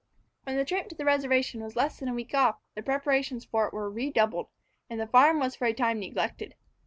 [0.45, 3.67] When the trip to the reservation was less than a week off, the preparations for
[3.67, 4.47] it were redoubled,
[4.89, 6.55] and the farm was for a time neglected.